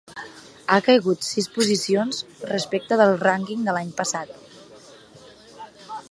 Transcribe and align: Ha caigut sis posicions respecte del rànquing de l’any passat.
Ha 0.71 0.77
caigut 0.85 1.25
sis 1.27 1.47
posicions 1.57 2.21
respecte 2.51 2.97
del 3.01 3.13
rànquing 3.25 3.61
de 3.67 3.75
l’any 3.77 3.91
passat. 4.01 4.33